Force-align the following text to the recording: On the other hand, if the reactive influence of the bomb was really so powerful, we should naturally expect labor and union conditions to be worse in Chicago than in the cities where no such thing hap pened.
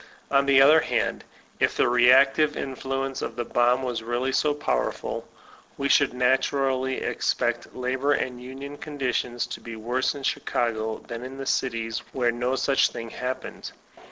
On 0.31 0.47
the 0.47 0.59
other 0.59 0.79
hand, 0.79 1.23
if 1.59 1.77
the 1.77 1.87
reactive 1.87 2.57
influence 2.57 3.21
of 3.21 3.35
the 3.35 3.45
bomb 3.45 3.83
was 3.83 4.01
really 4.01 4.31
so 4.31 4.51
powerful, 4.51 5.27
we 5.77 5.89
should 5.89 6.11
naturally 6.11 7.03
expect 7.03 7.75
labor 7.75 8.11
and 8.13 8.41
union 8.41 8.77
conditions 8.79 9.45
to 9.45 9.61
be 9.61 9.75
worse 9.75 10.15
in 10.15 10.23
Chicago 10.23 10.97
than 11.07 11.23
in 11.23 11.37
the 11.37 11.45
cities 11.45 11.99
where 12.13 12.31
no 12.31 12.55
such 12.55 12.89
thing 12.89 13.11
hap 13.11 13.43
pened. 13.43 13.71